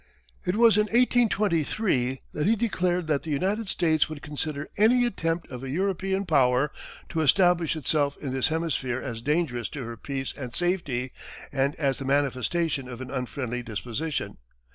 It 0.45 0.55
was 0.55 0.77
in 0.77 0.85
1823 0.85 2.21
that 2.33 2.47
he 2.47 2.55
declared 2.55 3.05
that 3.05 3.21
the 3.21 3.29
United 3.29 3.69
States 3.69 4.09
would 4.09 4.23
consider 4.23 4.67
any 4.75 5.05
attempt 5.05 5.47
of 5.51 5.63
a 5.63 5.69
European 5.69 6.25
power 6.25 6.71
to 7.09 7.21
establish 7.21 7.75
itself 7.75 8.17
in 8.17 8.33
this 8.33 8.47
hemisphere 8.47 8.99
as 8.99 9.21
dangerous 9.21 9.69
to 9.69 9.83
her 9.85 9.97
peace 9.97 10.33
and 10.35 10.55
safety, 10.55 11.11
and 11.51 11.75
as 11.75 11.99
the 11.99 12.05
manifestation 12.05 12.89
of 12.89 12.99
an 12.99 13.11
unfriendly 13.11 13.61
disposition. 13.61 14.37